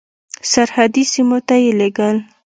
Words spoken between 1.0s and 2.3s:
سیمو ته یې لېږل.